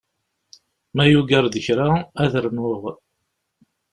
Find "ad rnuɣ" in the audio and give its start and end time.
2.23-2.83